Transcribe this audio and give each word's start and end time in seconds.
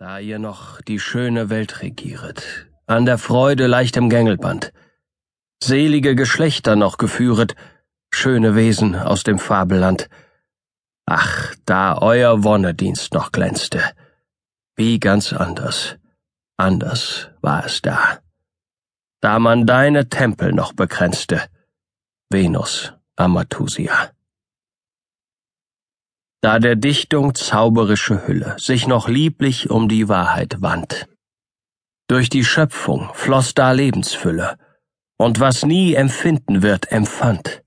Da 0.00 0.20
ihr 0.20 0.38
noch 0.38 0.80
die 0.80 1.00
schöne 1.00 1.50
Welt 1.50 1.82
regieret, 1.82 2.68
an 2.86 3.04
der 3.04 3.18
Freude 3.18 3.66
leichtem 3.66 4.08
Gängelband, 4.08 4.72
selige 5.60 6.14
Geschlechter 6.14 6.76
noch 6.76 6.98
geführet, 6.98 7.56
schöne 8.14 8.54
Wesen 8.54 8.94
aus 8.94 9.24
dem 9.24 9.40
Fabelland. 9.40 10.08
Ach, 11.04 11.52
da 11.66 11.98
euer 11.98 12.44
Wonnedienst 12.44 13.12
noch 13.12 13.32
glänzte, 13.32 13.82
wie 14.76 15.00
ganz 15.00 15.32
anders, 15.32 15.96
anders 16.56 17.30
war 17.40 17.66
es 17.66 17.82
da. 17.82 18.20
Da 19.20 19.40
man 19.40 19.66
deine 19.66 20.08
Tempel 20.08 20.52
noch 20.52 20.74
bekränzte, 20.74 21.42
Venus 22.30 22.92
Amathusia 23.16 24.12
da 26.40 26.58
der 26.58 26.76
Dichtung 26.76 27.34
zauberische 27.34 28.26
Hülle 28.26 28.56
sich 28.58 28.86
noch 28.86 29.08
lieblich 29.08 29.70
um 29.70 29.88
die 29.88 30.08
Wahrheit 30.08 30.62
wand. 30.62 31.06
Durch 32.08 32.30
die 32.30 32.44
Schöpfung 32.44 33.10
floss 33.14 33.54
da 33.54 33.72
Lebensfülle, 33.72 34.56
und 35.18 35.40
was 35.40 35.64
nie 35.64 35.94
empfinden 35.94 36.62
wird, 36.62 36.92
empfand. 36.92 37.62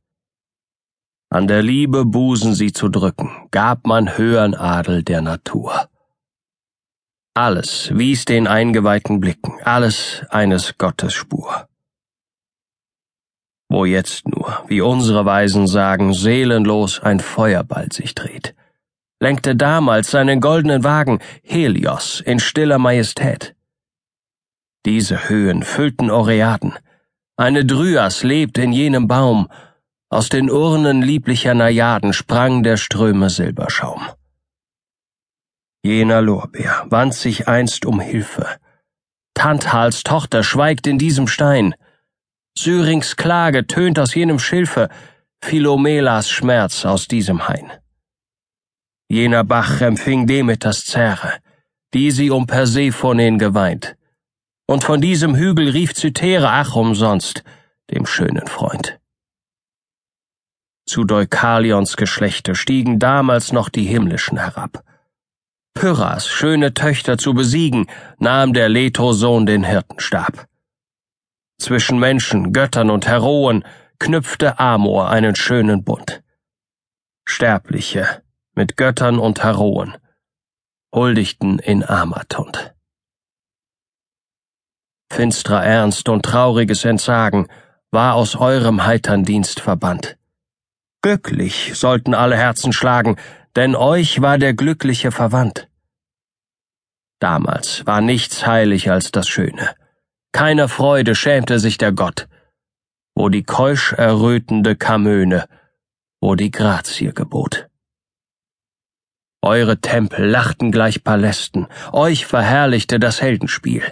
An 1.29 1.47
der 1.47 1.61
Liebe 1.61 2.05
Busen 2.05 2.55
sie 2.55 2.71
zu 2.71 2.89
drücken, 2.89 3.47
gab 3.51 3.85
man 3.85 4.17
höhern 4.17 4.55
Adel 4.55 5.03
der 5.03 5.21
Natur. 5.21 5.89
Alles 7.33 7.91
wies 7.93 8.25
den 8.25 8.47
eingeweihten 8.47 9.19
Blicken, 9.19 9.61
alles 9.63 10.25
eines 10.29 10.77
Gottes 10.77 11.13
Spur. 11.13 11.67
Wo 13.73 13.85
jetzt 13.85 14.27
nur, 14.27 14.65
wie 14.67 14.81
unsere 14.81 15.23
Weisen 15.23 15.65
sagen, 15.65 16.13
seelenlos 16.13 16.99
ein 16.99 17.21
Feuerball 17.21 17.89
sich 17.89 18.13
dreht, 18.13 18.53
lenkte 19.21 19.55
damals 19.55 20.11
seinen 20.11 20.41
goldenen 20.41 20.83
Wagen 20.83 21.19
Helios 21.41 22.19
in 22.19 22.41
stiller 22.41 22.79
Majestät. 22.79 23.55
Diese 24.85 25.29
Höhen 25.29 25.63
füllten 25.63 26.11
Oreaden. 26.11 26.73
Eine 27.37 27.63
Dryas 27.63 28.23
lebt 28.23 28.57
in 28.57 28.73
jenem 28.73 29.07
Baum. 29.07 29.47
Aus 30.09 30.27
den 30.27 30.51
Urnen 30.51 31.01
lieblicher 31.01 31.53
Najaden 31.53 32.11
sprang 32.11 32.63
der 32.63 32.75
Ströme 32.75 33.29
Silberschaum. 33.29 34.01
Jener 35.81 36.21
Lorbeer 36.21 36.87
wand 36.89 37.13
sich 37.13 37.47
einst 37.47 37.85
um 37.85 38.01
Hilfe. 38.01 38.47
Tanthals 39.33 40.03
Tochter 40.03 40.43
schweigt 40.43 40.87
in 40.87 40.97
diesem 40.97 41.27
Stein. 41.27 41.73
Syrings 42.57 43.15
Klage 43.15 43.65
tönt 43.65 43.97
aus 43.97 44.13
jenem 44.13 44.39
Schilfe, 44.39 44.89
Philomelas 45.43 46.29
Schmerz 46.29 46.85
aus 46.85 47.07
diesem 47.07 47.47
Hain. 47.47 47.71
Jener 49.09 49.43
Bach 49.43 49.81
empfing 49.81 50.27
Demeters 50.27 50.85
Zähre, 50.85 51.39
die 51.93 52.11
sie 52.11 52.29
um 52.29 52.47
Persephonen 52.47 53.39
geweint. 53.39 53.97
Und 54.67 54.83
von 54.83 55.01
diesem 55.01 55.35
Hügel 55.35 55.69
rief 55.69 55.93
Cythere 55.93 56.49
ach 56.49 56.75
umsonst, 56.75 57.43
dem 57.89 58.05
schönen 58.05 58.47
Freund. 58.47 58.99
Zu 60.85 61.03
Deukalions 61.03 61.97
Geschlechte 61.97 62.55
stiegen 62.55 62.99
damals 62.99 63.51
noch 63.51 63.69
die 63.69 63.85
Himmlischen 63.85 64.37
herab. 64.37 64.83
Pyrrhas 65.73 66.27
schöne 66.27 66.73
Töchter 66.73 67.17
zu 67.17 67.33
besiegen, 67.33 67.87
nahm 68.19 68.53
der 68.53 68.69
Leto-Sohn 68.69 69.45
den 69.45 69.63
Hirtenstab. 69.63 70.47
Zwischen 71.61 71.99
Menschen, 71.99 72.53
Göttern 72.53 72.89
und 72.89 73.05
Heroen 73.05 73.63
knüpfte 73.99 74.57
Amor 74.57 75.11
einen 75.11 75.35
schönen 75.35 75.83
Bund. 75.83 76.23
Sterbliche, 77.23 78.23
mit 78.55 78.77
Göttern 78.77 79.19
und 79.19 79.43
Heroen, 79.43 79.95
huldigten 80.91 81.59
in 81.59 81.83
Amatund. 81.83 82.73
Finstrer 85.13 85.63
Ernst 85.63 86.09
und 86.09 86.25
trauriges 86.25 86.83
Entsagen 86.83 87.47
war 87.91 88.15
aus 88.15 88.35
eurem 88.35 88.83
heitern 88.87 89.23
Dienst 89.23 89.59
verbannt. 89.59 90.17
Glücklich 91.03 91.73
sollten 91.75 92.15
alle 92.15 92.37
Herzen 92.37 92.73
schlagen, 92.73 93.17
denn 93.55 93.75
euch 93.75 94.19
war 94.19 94.39
der 94.39 94.55
Glückliche 94.55 95.11
verwandt. 95.11 95.69
Damals 97.19 97.85
war 97.85 98.01
nichts 98.01 98.47
heilig 98.47 98.89
als 98.89 99.11
das 99.11 99.29
Schöne. 99.29 99.75
Keiner 100.31 100.69
Freude 100.69 101.13
schämte 101.15 101.59
sich 101.59 101.77
der 101.77 101.91
Gott, 101.91 102.27
wo 103.15 103.29
die 103.29 103.43
keusch 103.43 103.93
errötende 103.93 104.75
Kamöne, 104.75 105.47
wo 106.21 106.35
die 106.35 106.51
Grazie 106.51 107.13
gebot. 107.13 107.67
Eure 109.43 109.81
Tempel 109.81 110.27
lachten 110.29 110.71
gleich 110.71 111.03
Palästen, 111.03 111.67
euch 111.91 112.25
verherrlichte 112.25 112.99
das 112.99 113.21
Heldenspiel, 113.21 113.83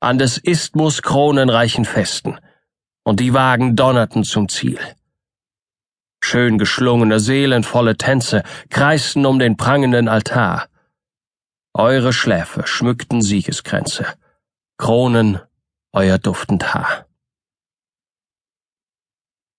an 0.00 0.18
des 0.18 0.38
Isthmus 0.38 1.02
kronenreichen 1.02 1.84
Festen, 1.84 2.38
und 3.04 3.18
die 3.18 3.34
Wagen 3.34 3.74
donnerten 3.74 4.22
zum 4.22 4.48
Ziel. 4.48 4.78
Schön 6.22 6.58
geschlungene, 6.58 7.18
seelenvolle 7.18 7.96
Tänze 7.96 8.44
kreisten 8.70 9.26
um 9.26 9.40
den 9.40 9.56
prangenden 9.56 10.08
Altar. 10.08 10.68
Eure 11.74 12.12
Schläfe 12.12 12.66
schmückten 12.66 13.22
Siegeskränze, 13.22 14.06
Kronen 14.78 15.40
euer 15.92 16.18
duftend 16.18 16.74
Haar. 16.74 17.06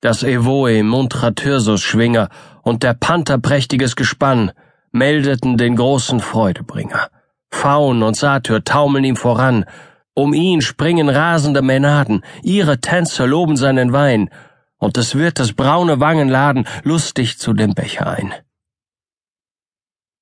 Das 0.02 0.24
Evoe 0.24 0.84
muntrer 0.84 1.34
Thyrsus-Schwinger 1.34 2.30
und 2.62 2.84
der 2.84 2.94
Panther 2.94 3.38
prächtiges 3.38 3.96
Gespann 3.96 4.52
meldeten 4.92 5.58
den 5.58 5.76
großen 5.76 6.20
Freudebringer. 6.20 7.10
Faun 7.52 8.04
und 8.04 8.18
Satyr 8.18 8.64
taumeln 8.64 9.06
ihm 9.06 9.16
voran, 9.16 9.66
um 10.14 10.34
ihn 10.34 10.62
springen 10.62 11.10
rasende 11.10 11.62
Mänaden, 11.62 12.24
ihre 12.42 12.80
Tänzer 12.80 13.28
loben 13.28 13.58
seinen 13.58 13.94
Wein, 13.94 14.30
und 14.78 14.98
des 14.98 15.16
Wirtes 15.16 15.54
braune 15.54 16.00
Wangen 16.02 16.28
laden 16.28 16.68
lustig 16.84 17.40
zu 17.40 17.54
dem 17.54 17.74
Becher 17.74 18.08
ein. 18.08 18.34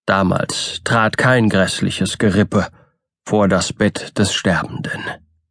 Damals 0.05 0.81
trat 0.83 1.17
kein 1.17 1.49
grässliches 1.49 2.17
Gerippe 2.17 2.67
vor 3.25 3.47
das 3.47 3.73
Bett 3.73 4.17
des 4.19 4.33
Sterbenden. 4.33 5.01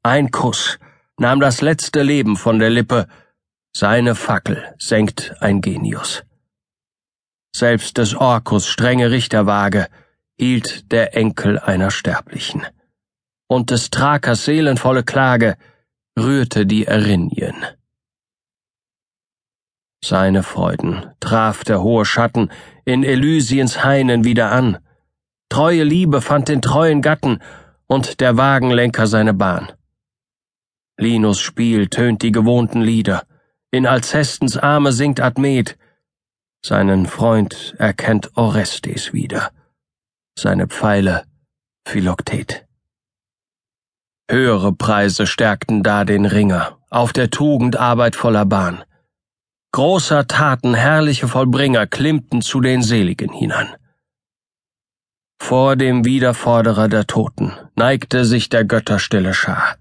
Ein 0.02 0.30
Kuss 0.30 0.78
nahm 1.18 1.40
das 1.40 1.60
letzte 1.60 2.02
Leben 2.02 2.38
von 2.38 2.58
der 2.58 2.70
Lippe, 2.70 3.06
seine 3.76 4.14
Fackel 4.14 4.74
senkt 4.78 5.34
ein 5.40 5.60
Genius. 5.60 6.22
Selbst 7.54 7.98
des 7.98 8.14
Orkus 8.14 8.66
strenge 8.66 9.10
Richterwaage 9.10 9.88
hielt 10.38 10.90
der 10.90 11.14
Enkel 11.14 11.58
einer 11.58 11.90
Sterblichen. 11.90 12.66
Und 13.46 13.70
des 13.70 13.90
Thrakers 13.90 14.46
seelenvolle 14.46 15.02
Klage 15.02 15.58
rührte 16.18 16.64
die 16.64 16.86
Erinien. 16.86 17.66
Seine 20.02 20.42
Freuden 20.42 21.10
traf 21.20 21.62
der 21.62 21.82
hohe 21.82 22.06
Schatten 22.06 22.50
in 22.86 23.04
Elysiens 23.04 23.84
Hainen 23.84 24.24
wieder 24.24 24.50
an. 24.50 24.78
Treue 25.50 25.84
Liebe 25.84 26.22
fand 26.22 26.48
den 26.48 26.62
treuen 26.62 27.02
Gatten 27.02 27.42
und 27.86 28.20
der 28.20 28.38
Wagenlenker 28.38 29.06
seine 29.06 29.34
Bahn. 29.34 29.70
Linus 31.00 31.40
Spiel 31.40 31.88
tönt 31.88 32.20
die 32.22 32.30
gewohnten 32.30 32.82
Lieder. 32.82 33.22
In 33.70 33.86
Alcestens 33.86 34.58
Arme 34.58 34.92
singt 34.92 35.18
Admet, 35.18 35.78
seinen 36.62 37.06
Freund 37.06 37.74
erkennt 37.78 38.36
Orestes 38.36 39.14
wieder. 39.14 39.50
Seine 40.38 40.66
Pfeile 40.66 41.24
Philoktet. 41.88 42.66
Höhere 44.30 44.74
Preise 44.74 45.26
stärkten 45.26 45.82
da 45.82 46.04
den 46.04 46.26
Ringer, 46.26 46.78
auf 46.90 47.14
der 47.14 47.30
Tugend 47.30 47.78
arbeitvoller 47.78 48.44
Bahn. 48.44 48.84
Großer 49.72 50.26
Taten 50.26 50.74
herrliche 50.74 51.28
Vollbringer 51.28 51.86
klimmten 51.86 52.42
zu 52.42 52.60
den 52.60 52.82
Seligen 52.82 53.32
hinan. 53.32 53.74
Vor 55.40 55.76
dem 55.76 56.04
Wiederforderer 56.04 56.88
der 56.88 57.06
Toten 57.06 57.54
neigte 57.74 58.26
sich 58.26 58.50
der 58.50 58.66
Götterstille 58.66 59.32
Schar. 59.32 59.79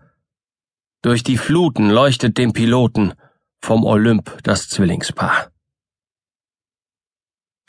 Durch 1.01 1.23
die 1.23 1.37
Fluten 1.37 1.89
leuchtet 1.89 2.37
dem 2.37 2.51
Piloten 2.51 3.13
vom 3.61 3.85
Olymp 3.85 4.43
das 4.43 4.67
Zwillingspaar. 4.69 5.51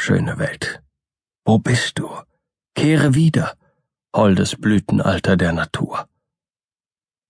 Schöne 0.00 0.38
Welt, 0.38 0.82
wo 1.44 1.58
bist 1.58 1.98
du? 1.98 2.10
Kehre 2.74 3.14
wieder, 3.14 3.56
holdes 4.14 4.56
Blütenalter 4.56 5.36
der 5.36 5.52
Natur. 5.52 6.08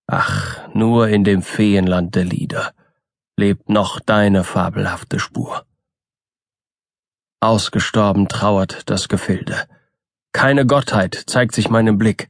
Ach, 0.07 0.67
nur 0.73 1.07
in 1.07 1.23
dem 1.23 1.41
Feenland 1.41 2.15
der 2.15 2.25
Lieder 2.25 2.73
lebt 3.37 3.69
noch 3.69 3.99
deine 3.99 4.43
fabelhafte 4.43 5.19
Spur. 5.19 5.65
Ausgestorben 7.41 8.27
trauert 8.27 8.89
das 8.89 9.07
Gefilde. 9.07 9.67
Keine 10.31 10.65
Gottheit 10.65 11.15
zeigt 11.27 11.55
sich 11.55 11.69
meinem 11.69 11.97
Blick. 11.97 12.29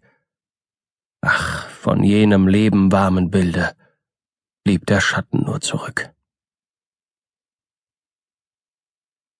Ach, 1.21 1.69
von 1.69 2.03
jenem 2.03 2.47
Leben 2.47 2.91
warmen 2.91 3.29
Bilde 3.29 3.75
blieb 4.63 4.87
der 4.87 5.01
Schatten 5.01 5.43
nur 5.43 5.61
zurück. 5.61 6.11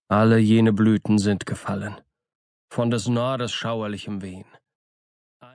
Alle 0.08 0.38
jene 0.38 0.74
Blüten 0.74 1.18
sind 1.18 1.46
gefallen, 1.46 2.00
von 2.70 2.92
des 2.92 3.08
Nordes 3.08 3.52
schauerlichem 3.52 4.22
Wehen. 4.22 4.46